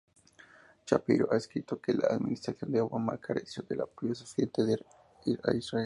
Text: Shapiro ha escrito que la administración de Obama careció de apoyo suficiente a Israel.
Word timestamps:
Shapiro 0.83 1.29
ha 1.31 1.37
escrito 1.37 1.79
que 1.79 1.93
la 1.93 2.07
administración 2.07 2.71
de 2.71 2.81
Obama 2.81 3.19
careció 3.19 3.61
de 3.69 3.79
apoyo 3.79 4.15
suficiente 4.15 4.63
a 4.63 5.53
Israel. 5.53 5.79